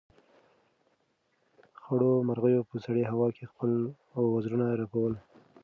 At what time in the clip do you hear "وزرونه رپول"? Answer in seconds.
4.33-5.13